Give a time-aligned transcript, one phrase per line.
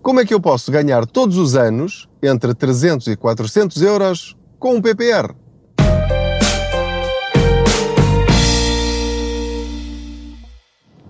[0.00, 4.76] Como é que eu posso ganhar todos os anos entre 300 e 400 euros com
[4.76, 5.34] um PPR?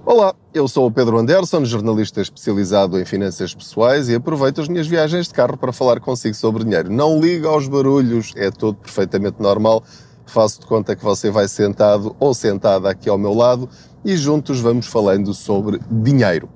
[0.05, 4.87] Olá, eu sou o Pedro Anderson, jornalista especializado em finanças pessoais e aproveito as minhas
[4.87, 6.91] viagens de carro para falar consigo sobre dinheiro.
[6.91, 9.85] Não liga aos barulhos, é tudo perfeitamente normal.
[10.25, 13.69] Faço de conta que você vai sentado ou sentada aqui ao meu lado
[14.03, 16.49] e juntos vamos falando sobre dinheiro.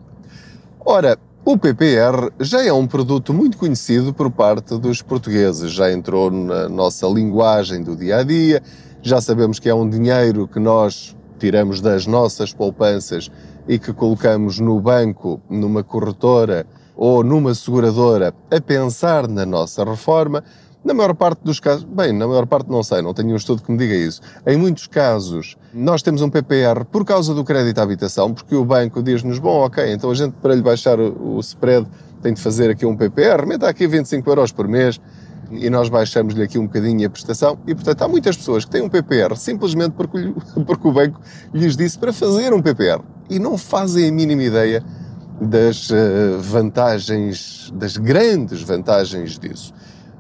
[0.85, 1.19] Ora,
[1.53, 6.67] o PPR já é um produto muito conhecido por parte dos portugueses, já entrou na
[6.67, 8.63] nossa linguagem do dia a dia,
[9.03, 13.31] já sabemos que é um dinheiro que nós tiramos das nossas poupanças
[13.69, 16.67] e que colocamos no banco, numa corretora
[16.97, 20.43] ou numa seguradora a pensar na nossa reforma.
[20.85, 23.63] Na maior parte dos casos, bem, na maior parte não sei, não tenho um estudo
[23.63, 24.21] que me diga isso.
[24.45, 28.65] Em muitos casos, nós temos um PPR por causa do crédito à habitação, porque o
[28.65, 31.87] banco diz-nos, bom, ok, então a gente para lhe baixar o spread
[32.21, 35.01] tem de fazer aqui um PPR, meta aqui 25 euros por mês
[35.53, 37.59] e nós baixamos-lhe aqui um bocadinho a prestação.
[37.65, 40.35] E, portanto, há muitas pessoas que têm um PPR simplesmente porque,
[40.67, 41.21] porque o banco
[41.55, 44.83] lhes disse para fazer um PPR e não fazem a mínima ideia
[45.41, 49.73] das eh, vantagens, das grandes vantagens disso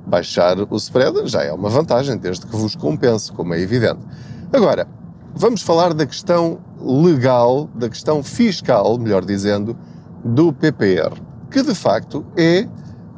[0.06, 4.00] baixar o spread já é uma vantagem, desde que vos compense, como é evidente.
[4.52, 4.86] Agora,
[5.34, 9.76] vamos falar da questão legal, da questão fiscal, melhor dizendo,
[10.24, 11.14] do PPR,
[11.50, 12.68] que de facto é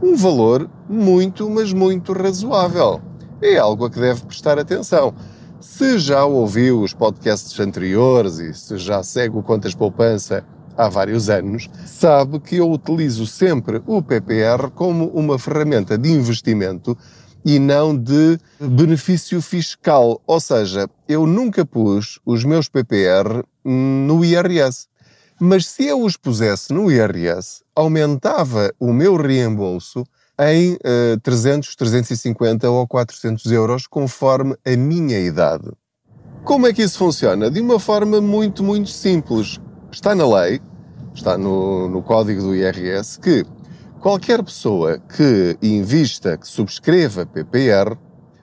[0.03, 3.01] um valor muito, mas muito razoável.
[3.41, 5.15] É algo a que deve prestar atenção.
[5.61, 10.45] Se já ouviu os podcasts anteriores e se já segue o Contas Poupança
[10.77, 16.97] há vários anos, sabe que eu utilizo sempre o PPR como uma ferramenta de investimento
[17.45, 20.21] e não de benefício fiscal.
[20.27, 24.87] Ou seja, eu nunca pus os meus PPR no IRS.
[25.41, 30.05] Mas se eu os pusesse no IRS, aumentava o meu reembolso
[30.39, 35.71] em uh, 300, 350 ou 400 euros, conforme a minha idade.
[36.45, 37.51] Como é que isso funciona?
[37.51, 39.61] De uma forma muito, muito simples
[39.95, 40.61] está na lei,
[41.15, 43.45] está no, no código do IRS, que
[44.01, 47.97] qualquer pessoa que invista, que subscreva PPR,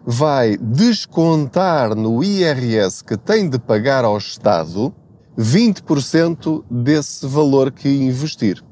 [0.04, 4.94] vai descontar no IRS que tem de pagar ao Estado
[5.38, 8.64] 20% desse valor que investir.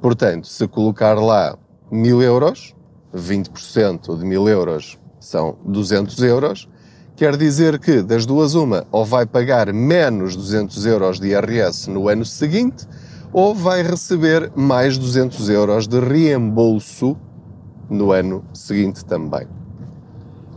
[0.00, 1.58] Portanto, se colocar lá
[1.90, 2.74] mil euros,
[3.14, 6.68] 20% de mil euros são 200 euros,
[7.20, 12.08] Quer dizer que, das duas, uma, ou vai pagar menos 200 euros de IRS no
[12.08, 12.88] ano seguinte,
[13.30, 17.14] ou vai receber mais 200 euros de reembolso
[17.90, 19.46] no ano seguinte também.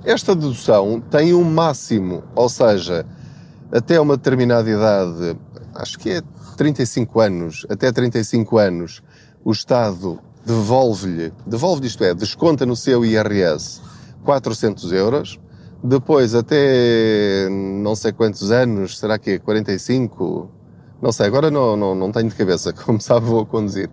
[0.05, 3.05] Esta dedução tem um máximo, ou seja,
[3.69, 5.37] até uma determinada idade,
[5.75, 6.21] acho que é
[6.55, 9.03] 35 anos, até 35 anos,
[9.43, 13.81] o Estado devolve-lhe, devolve isto é, desconta no seu IRS
[14.23, 15.37] 400 euros,
[15.83, 20.49] depois, até não sei quantos anos, será que é 45?
[21.01, 23.89] Não sei, agora não, não, não tenho de cabeça, como sabe vou conduzir.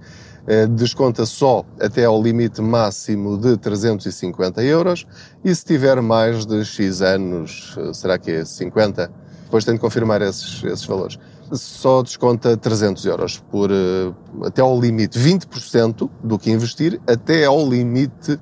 [0.47, 5.07] Eh, desconta só até ao limite máximo de 350 euros
[5.45, 9.11] e se tiver mais de X anos, eh, será que é 50?
[9.45, 11.19] Depois tenho de confirmar esses, esses valores.
[11.53, 14.13] Só desconta 300 euros por eh,
[14.45, 18.39] até ao limite 20% do que investir até ao limite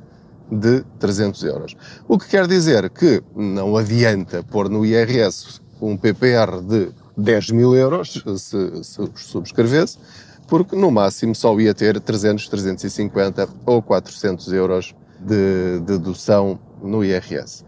[0.50, 1.76] de 300 euros.
[2.06, 7.74] O que quer dizer que não adianta pôr no IRS um PPR de 10 mil
[7.74, 9.98] euros, se, se subscrevesse,
[10.46, 17.64] porque no máximo só ia ter 300, 350 ou 400 euros de dedução no IRS.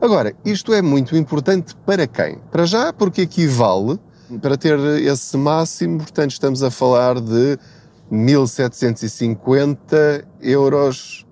[0.00, 2.38] Agora, isto é muito importante para quem?
[2.50, 3.98] Para já, porque equivale,
[4.40, 7.58] para ter esse máximo, portanto, estamos a falar de
[8.10, 11.23] 1750 euros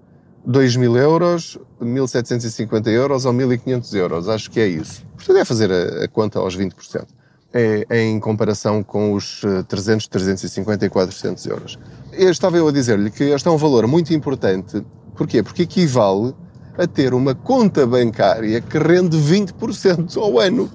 [0.44, 4.28] 2 mil euros, 1.750 euros ou 1.500 euros.
[4.28, 5.04] Acho que é isso.
[5.16, 7.06] Portanto, é fazer a, a conta aos 20%.
[7.54, 11.78] É, é, em comparação com os 300, eh, 350 e 400 euros.
[12.12, 14.82] Eu estava eu a dizer-lhe que este é um valor muito importante.
[15.14, 15.42] Porquê?
[15.42, 16.34] Porque equivale
[16.78, 20.70] a ter uma conta bancária que rende 20% ao ano.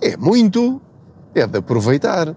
[0.00, 0.80] É muito.
[1.34, 2.36] É de aproveitar.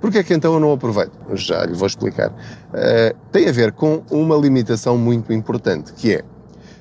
[0.00, 1.12] Porquê é que então eu não aproveito?
[1.34, 2.30] Já lhe vou explicar.
[2.30, 6.24] Uh, tem a ver com uma limitação muito importante, que é,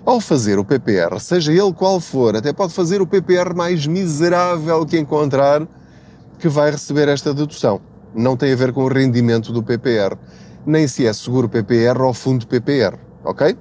[0.06, 4.86] ao fazer o PPR, seja ele qual for, até pode fazer o PPR mais miserável
[4.86, 5.68] que encontrar,
[6.40, 7.82] que vai receber esta dedução.
[8.16, 10.16] Não tem a ver com o rendimento do PPR,
[10.66, 13.58] nem se é seguro PPR ou fundo PPR, ok?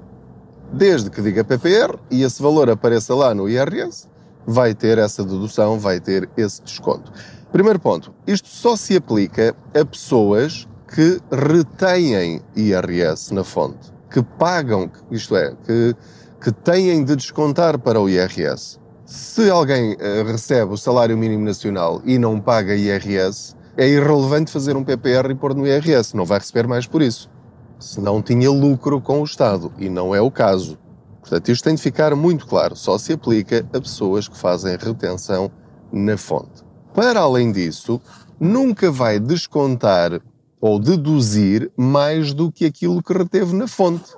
[0.72, 4.06] Desde que diga PPR e esse valor apareça lá no IRS,
[4.46, 7.12] vai ter essa dedução, vai ter esse desconto.
[7.56, 14.90] Primeiro ponto, isto só se aplica a pessoas que retêm IRS na fonte, que pagam,
[15.10, 15.96] isto é, que,
[16.38, 18.78] que têm de descontar para o IRS.
[19.06, 24.76] Se alguém uh, recebe o salário mínimo nacional e não paga IRS, é irrelevante fazer
[24.76, 27.30] um PPR e pôr no IRS, não vai receber mais por isso.
[27.78, 30.78] Se não tinha lucro com o Estado, e não é o caso.
[31.22, 35.50] Portanto, isto tem de ficar muito claro, só se aplica a pessoas que fazem retenção
[35.90, 36.65] na fonte.
[36.96, 38.00] Para além disso,
[38.40, 40.18] nunca vai descontar
[40.58, 44.14] ou deduzir mais do que aquilo que reteve na fonte.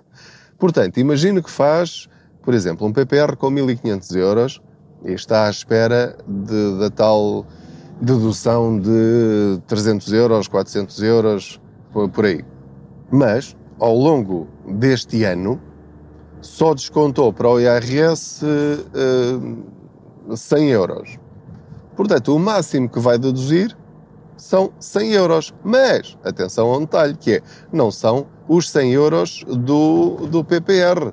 [0.57, 2.09] Portanto, imagine que faz,
[2.41, 4.63] por exemplo, um PPR com 1500 euros
[5.05, 7.45] e está à espera de, da tal
[8.01, 11.61] dedução de 300 euros, 400 euros,
[12.13, 12.45] por aí.
[13.11, 15.61] Mas, ao longo deste ano,
[16.41, 21.19] só descontou para o IRS uh, 100 euros.
[21.99, 23.77] Portanto, o máximo que vai deduzir
[24.37, 25.55] são 100 euros.
[25.65, 27.43] Mas, atenção a um detalhe, que é,
[27.73, 31.13] não são os 100 euros do, do PPR.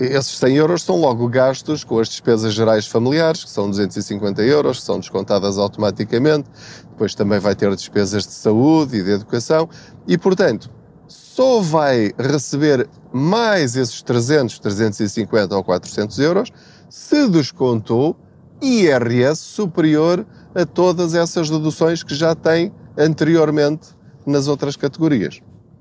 [0.00, 4.78] Esses 100 euros são logo gastos com as despesas gerais familiares, que são 250 euros,
[4.78, 6.48] que são descontadas automaticamente.
[6.88, 9.68] Depois também vai ter despesas de saúde e de educação.
[10.08, 10.70] E, portanto,
[11.06, 16.50] só vai receber mais esses 300, 350 ou 400 euros
[16.88, 18.16] se descontou
[18.62, 20.24] IRS superior
[20.54, 23.88] a todas essas deduções que já tem anteriormente
[24.24, 25.40] nas outras categorias.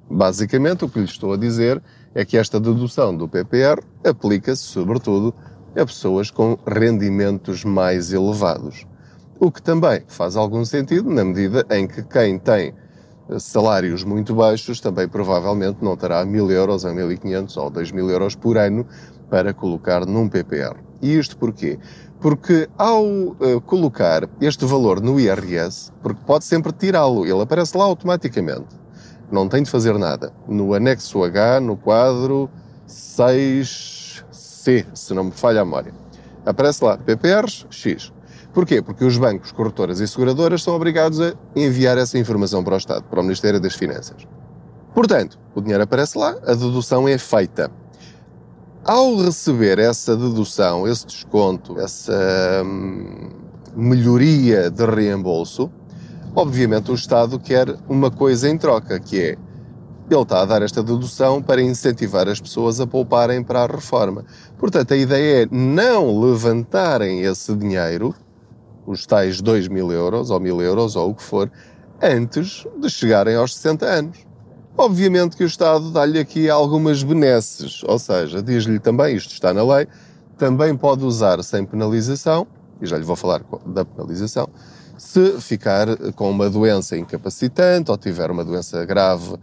[0.09, 1.81] Basicamente, o que lhe estou a dizer
[2.13, 5.33] é que esta dedução do PPR aplica-se, sobretudo,
[5.75, 8.85] a pessoas com rendimentos mais elevados.
[9.39, 12.73] O que também faz algum sentido na medida em que quem tem
[13.39, 18.57] salários muito baixos também provavelmente não terá 1000 euros ou 1500 ou 2000 euros por
[18.57, 18.85] ano
[19.29, 20.75] para colocar num PPR.
[21.01, 21.79] E isto porquê?
[22.21, 27.83] Porque ao uh, colocar este valor no IRS, porque pode sempre tirá-lo, ele aparece lá
[27.83, 28.81] automaticamente
[29.31, 30.33] não tem de fazer nada.
[30.47, 32.49] No anexo H, no quadro
[32.87, 35.93] 6C, se não me falha a memória.
[36.45, 38.11] Aparece lá, PPRs X.
[38.53, 38.81] Porquê?
[38.81, 43.03] Porque os bancos, corretoras e seguradoras são obrigados a enviar essa informação para o Estado,
[43.03, 44.27] para o Ministério das Finanças.
[44.93, 47.71] Portanto, o dinheiro aparece lá, a dedução é feita.
[48.83, 53.29] Ao receber essa dedução, esse desconto, essa hum,
[53.75, 55.71] melhoria de reembolso,
[56.35, 59.37] Obviamente o Estado quer uma coisa em troca, que é
[60.09, 64.25] ele está a dar esta dedução para incentivar as pessoas a pouparem para a reforma.
[64.57, 68.13] Portanto, a ideia é não levantarem esse dinheiro,
[68.85, 71.49] os tais 2 mil euros ou mil euros ou o que for,
[72.01, 74.30] antes de chegarem aos 60 anos.
[74.77, 79.63] Obviamente que o Estado dá-lhe aqui algumas benesses, ou seja, diz-lhe também, isto está na
[79.63, 79.87] lei,
[80.37, 82.47] também pode usar sem penalização,
[82.81, 84.47] e já lhe vou falar da penalização,
[84.97, 89.35] se ficar com uma doença incapacitante ou tiver uma doença grave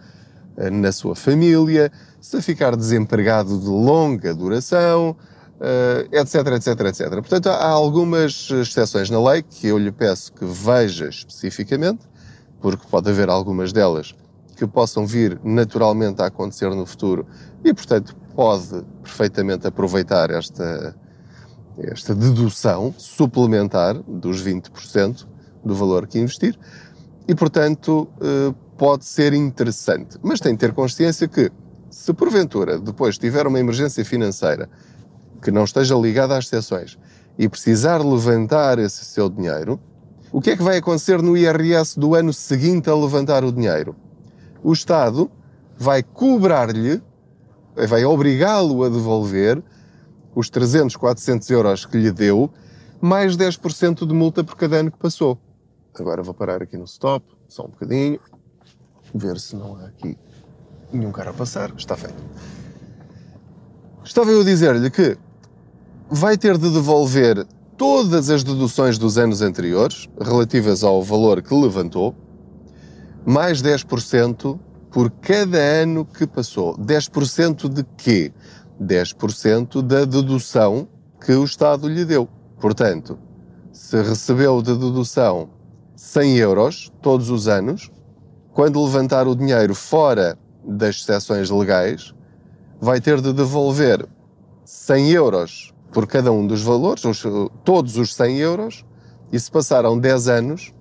[0.57, 5.15] eh, na sua família, se ficar desempregado de longa duração,
[6.13, 7.11] etc, etc, etc.
[7.11, 12.07] Portanto, há algumas exceções na lei que eu lhe peço que veja especificamente,
[12.61, 14.15] porque pode haver algumas delas
[14.59, 17.25] que possam vir naturalmente a acontecer no futuro
[17.65, 20.97] e, portanto, pode perfeitamente aproveitar esta,
[21.79, 25.27] esta dedução suplementar dos 20%
[25.65, 26.59] do valor que investir
[27.29, 30.19] e, portanto, eh, pode ser interessante.
[30.23, 31.53] Mas tem de ter consciência que,
[31.89, 34.69] se porventura depois tiver uma emergência financeira
[35.41, 36.99] que não esteja ligada às exceções
[37.39, 39.79] e precisar levantar esse seu dinheiro,
[40.33, 43.95] o que é que vai acontecer no IRS do ano seguinte a levantar o dinheiro?
[44.63, 45.31] O Estado
[45.77, 47.03] vai cobrar-lhe,
[47.89, 49.63] vai obrigá-lo a devolver
[50.35, 52.51] os 300, 400 euros que lhe deu,
[53.01, 55.39] mais 10% de multa por cada ano que passou.
[55.99, 58.21] Agora vou parar aqui no stop, só um bocadinho,
[59.15, 60.17] ver se não há aqui
[60.93, 61.73] nenhum carro a passar.
[61.77, 62.23] Está feito.
[64.05, 65.17] Estava eu a dizer-lhe que
[66.09, 67.47] vai ter de devolver
[67.77, 72.15] todas as deduções dos anos anteriores, relativas ao valor que levantou,
[73.29, 74.59] mais 10%
[74.91, 76.75] por cada ano que passou.
[76.79, 78.33] 10% de quê?
[78.83, 80.89] 10% da dedução
[81.21, 82.27] que o Estado lhe deu.
[82.59, 83.19] Portanto,
[83.71, 85.51] se recebeu de dedução
[85.95, 87.91] 100 euros todos os anos.
[88.55, 92.15] Quando levantar o dinheiro fora das exceções legais,
[92.81, 94.09] vai ter de devolver
[94.65, 97.03] 100 euros por cada um dos valores,
[97.63, 98.87] todos os 100 euros,
[99.31, 100.73] e se passaram 10 anos,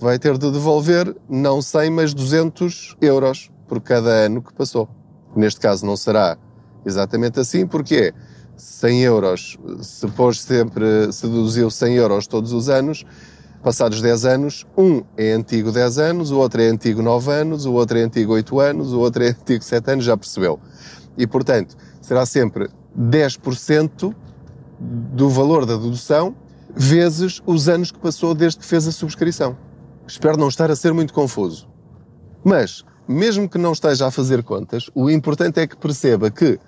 [0.00, 4.88] vai ter de devolver não 100, mas 200 euros por cada ano que passou.
[5.36, 6.36] Neste caso não será
[6.84, 8.12] exatamente assim, porque
[8.56, 13.04] 100 euros, se pôs sempre, se deduziu 100 euros todos os anos,
[13.62, 17.74] Passados 10 anos, um é antigo 10 anos, o outro é antigo 9 anos, o
[17.74, 20.58] outro é antigo 8 anos, o outro é antigo 7 anos, já percebeu.
[21.18, 24.14] E, portanto, será sempre 10%
[24.80, 26.34] do valor da dedução
[26.74, 29.58] vezes os anos que passou desde que fez a subscrição.
[30.10, 31.68] Espero não estar a ser muito confuso.
[32.42, 36.58] Mas, mesmo que não esteja a fazer contas, o importante é que perceba que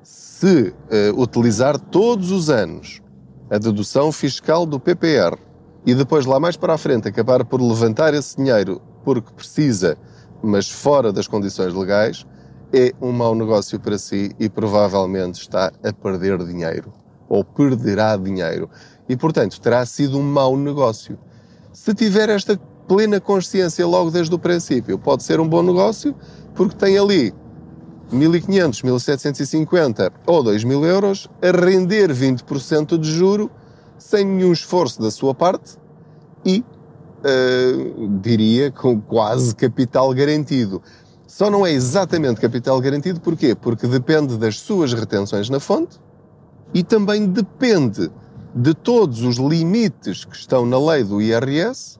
[0.00, 3.02] se uh, utilizar todos os anos
[3.50, 5.36] a dedução fiscal do PPR
[5.84, 9.98] e depois lá mais para a frente acabar por levantar esse dinheiro porque precisa,
[10.40, 12.24] mas fora das condições legais,
[12.72, 16.92] é um mau negócio para si e provavelmente está a perder dinheiro
[17.28, 18.70] ou perderá dinheiro.
[19.08, 21.18] E portanto terá sido um mau negócio.
[21.72, 26.14] Se tiver esta plena consciência logo desde o princípio, pode ser um bom negócio
[26.54, 27.34] porque tem ali
[28.12, 33.50] 1.500, 1.750 ou 2.000 euros a render 20% de juro
[33.98, 35.76] sem nenhum esforço da sua parte
[36.44, 36.64] e,
[37.20, 40.82] uh, diria, com quase capital garantido.
[41.26, 43.54] Só não é exatamente capital garantido, porquê?
[43.54, 45.98] Porque depende das suas retenções na fonte
[46.72, 48.10] e também depende
[48.54, 51.98] de todos os limites que estão na lei do IRS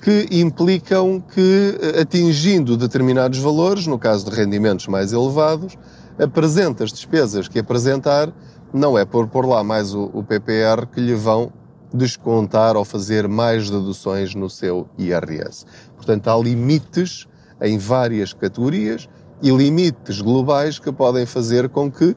[0.00, 5.76] que implicam que, eh, atingindo determinados valores, no caso de rendimentos mais elevados,
[6.18, 8.32] apresenta as despesas que apresentar,
[8.72, 11.52] não é por pôr lá mais o, o PPR que lhe vão
[11.92, 15.64] descontar ou fazer mais deduções no seu IRS.
[15.96, 17.26] Portanto, há limites
[17.60, 19.08] em várias categorias
[19.42, 22.16] e limites globais que podem fazer com que,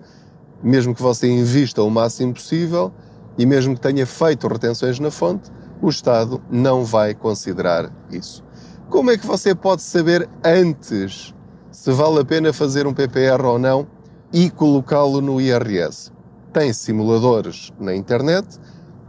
[0.61, 2.91] mesmo que você invista o máximo possível
[3.37, 5.49] e mesmo que tenha feito retenções na fonte,
[5.81, 8.43] o Estado não vai considerar isso.
[8.89, 11.33] Como é que você pode saber antes
[11.71, 13.87] se vale a pena fazer um PPR ou não
[14.31, 16.11] e colocá-lo no IRS?
[16.53, 18.59] Tem simuladores na internet,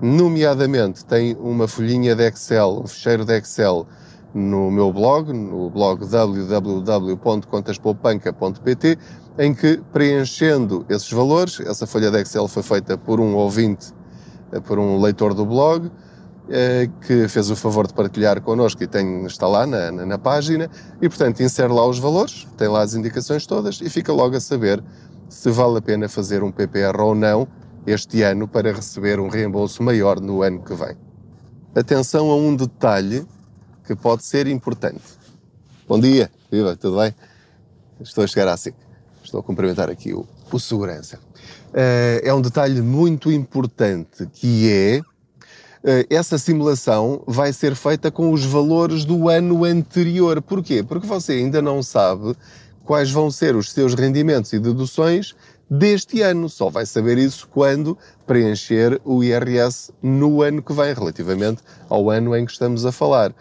[0.01, 3.87] nomeadamente tem uma folhinha de Excel, um fecheiro de Excel
[4.35, 8.99] no meu blog, no blog www.contaspoupanca.pt,
[9.39, 13.93] em que preenchendo esses valores, essa folha de Excel foi feita por um ouvinte,
[14.53, 15.91] eh, por um leitor do blog,
[17.07, 20.69] que fez o favor de partilhar connosco e tem, está lá na, na, na, página,
[21.01, 24.41] e portanto insere lá os valores, tem lá as indicações todas e fica logo a
[24.41, 24.83] saber
[25.29, 27.47] se vale a pena fazer um PPR ou não
[27.87, 30.97] este ano para receber um reembolso maior no ano que vem.
[31.75, 33.27] Atenção a um detalhe
[33.87, 35.03] que pode ser importante.
[35.89, 37.15] Bom dia, viva, tudo bem?
[38.01, 38.75] Estou a chegar à SIC.
[39.25, 41.19] Estou a cumprimentar aqui o, o segurança.
[41.71, 45.01] Uh, é um detalhe muito importante que é
[46.09, 50.41] essa simulação vai ser feita com os valores do ano anterior.
[50.41, 50.83] Porquê?
[50.83, 52.37] Porque você ainda não sabe
[52.85, 55.35] quais vão ser os seus rendimentos e deduções
[55.69, 56.49] deste ano.
[56.49, 62.37] Só vai saber isso quando preencher o IRS no ano que vem, relativamente ao ano
[62.37, 63.35] em que estamos a falar.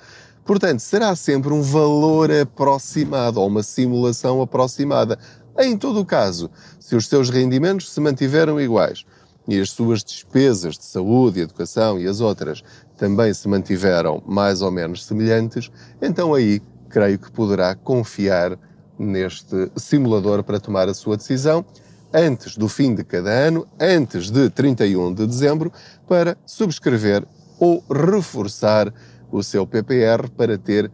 [0.43, 5.19] Portanto, será sempre um valor aproximado ou uma simulação aproximada.
[5.60, 9.05] Em todo o caso, se os seus rendimentos se mantiveram iguais
[9.48, 12.63] e as suas despesas de saúde, educação e as outras
[12.98, 15.71] também se mantiveram mais ou menos semelhantes,
[16.01, 18.57] então aí creio que poderá confiar
[18.98, 21.65] neste simulador para tomar a sua decisão
[22.13, 25.71] antes do fim de cada ano, antes de 31 de dezembro,
[26.07, 27.25] para subscrever
[27.60, 28.93] ou reforçar
[29.31, 30.91] o seu PPR para ter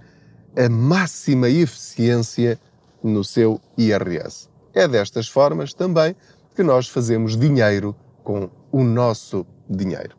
[0.56, 2.60] a máxima eficiência
[3.04, 4.48] no seu IRS.
[4.74, 6.16] É destas formas também
[6.56, 7.96] que nós fazemos dinheiro
[8.28, 10.18] com o nosso dinheiro.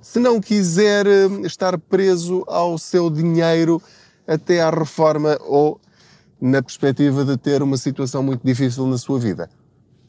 [0.00, 3.82] Se não quiser eh, estar preso ao seu dinheiro
[4.28, 5.80] até à reforma ou
[6.40, 9.50] na perspectiva de ter uma situação muito difícil na sua vida,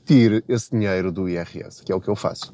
[0.06, 2.54] tire esse dinheiro do IRS, que é o que eu faço.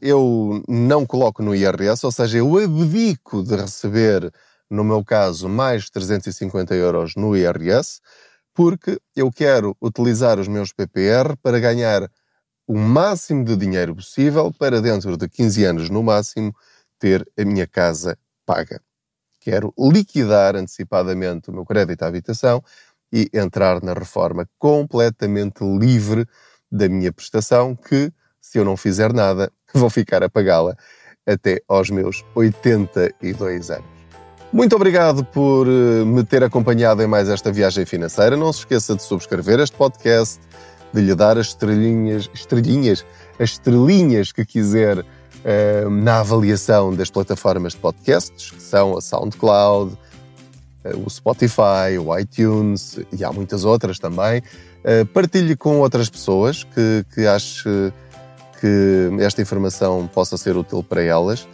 [0.00, 4.32] Eu não coloco no IRS, ou seja, eu abdico de receber,
[4.70, 8.00] no meu caso, mais 350 euros no IRS,
[8.54, 12.10] porque eu quero utilizar os meus PPR para ganhar
[12.70, 16.54] o máximo de dinheiro possível para dentro de 15 anos no máximo
[17.00, 18.80] ter a minha casa paga.
[19.40, 22.62] Quero liquidar antecipadamente o meu crédito à habitação
[23.12, 26.28] e entrar na reforma completamente livre
[26.70, 30.76] da minha prestação, que, se eu não fizer nada, vou ficar a pagá-la
[31.26, 34.00] até aos meus 82 anos.
[34.52, 38.36] Muito obrigado por eh, me ter acompanhado em mais esta viagem financeira.
[38.36, 40.40] Não se esqueça de subscrever este podcast,
[40.92, 43.04] de lhe dar as estrelinhas, estrelinhas,
[43.38, 45.04] as estrelinhas que quiser
[45.44, 49.96] eh, na avaliação das plataformas de podcasts, que são a SoundCloud,
[50.84, 54.42] eh, o Spotify, o iTunes e há muitas outras também.
[54.84, 57.92] Eh, partilhe com outras pessoas que, que ache
[58.60, 61.48] que esta informação possa ser útil para elas.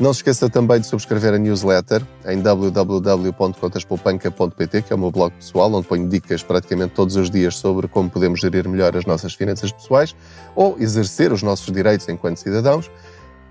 [0.00, 5.32] Não se esqueça também de subscrever a newsletter em www.contaspoupanca.pt, que é o meu blog
[5.34, 9.34] pessoal, onde ponho dicas praticamente todos os dias sobre como podemos gerir melhor as nossas
[9.34, 10.16] finanças pessoais
[10.56, 12.90] ou exercer os nossos direitos enquanto cidadãos.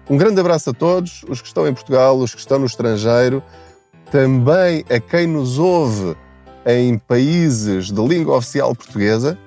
[0.09, 3.41] Um grande abraço a todos, os que estão em Portugal, os que estão no estrangeiro,
[4.11, 6.13] também a quem nos ouve
[6.65, 9.37] em países de língua oficial portuguesa,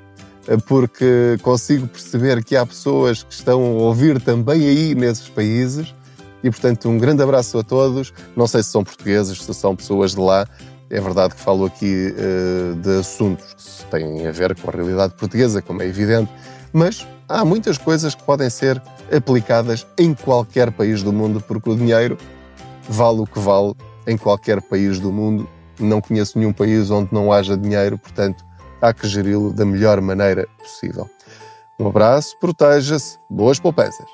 [0.66, 5.94] porque consigo perceber que há pessoas que estão a ouvir também aí nesses países.
[6.46, 8.12] E, portanto, um grande abraço a todos.
[8.36, 10.46] Não sei se são portugueses, se são pessoas de lá.
[10.88, 15.14] É verdade que falo aqui uh, de assuntos que têm a ver com a realidade
[15.14, 16.30] portuguesa, como é evidente,
[16.72, 18.80] mas há muitas coisas que podem ser
[19.12, 22.16] aplicadas em qualquer país do mundo, porque o dinheiro
[22.88, 23.74] vale o que vale
[24.06, 25.48] em qualquer país do mundo.
[25.80, 28.44] Não conheço nenhum país onde não haja dinheiro, portanto,
[28.80, 31.10] há que geri-lo da melhor maneira possível.
[31.80, 34.06] Um abraço, proteja-se, boas poupanças.